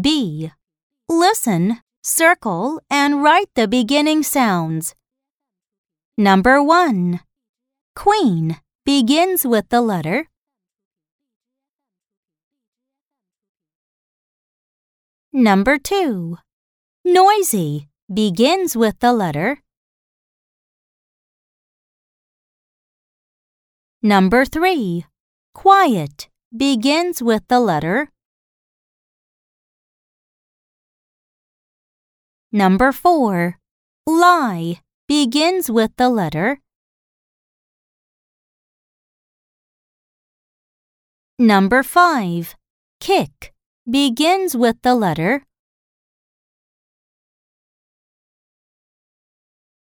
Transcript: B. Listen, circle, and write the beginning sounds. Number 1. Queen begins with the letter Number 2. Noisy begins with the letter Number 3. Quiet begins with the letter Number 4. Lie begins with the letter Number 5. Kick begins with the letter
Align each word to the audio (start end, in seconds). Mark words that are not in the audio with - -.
B. 0.00 0.52
Listen, 1.08 1.78
circle, 2.02 2.80
and 2.88 3.22
write 3.22 3.48
the 3.54 3.68
beginning 3.68 4.22
sounds. 4.22 4.94
Number 6.16 6.62
1. 6.62 7.20
Queen 7.96 8.56
begins 8.84 9.44
with 9.44 9.68
the 9.68 9.80
letter 9.80 10.28
Number 15.32 15.78
2. 15.78 16.38
Noisy 17.04 17.88
begins 18.12 18.76
with 18.76 18.98
the 19.00 19.12
letter 19.12 19.62
Number 24.02 24.44
3. 24.44 25.04
Quiet 25.54 26.28
begins 26.56 27.22
with 27.22 27.46
the 27.48 27.60
letter 27.60 28.10
Number 32.52 32.90
4. 32.90 33.58
Lie 34.06 34.80
begins 35.06 35.70
with 35.70 35.94
the 35.96 36.08
letter 36.08 36.58
Number 41.38 41.82
5. 41.82 42.56
Kick 43.00 43.54
begins 43.88 44.56
with 44.56 44.82
the 44.82 44.94
letter 44.94 45.46